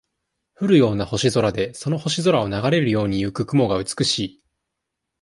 [0.55, 4.43] 降るような星空で、その星空を流れるように行く雲が美しい。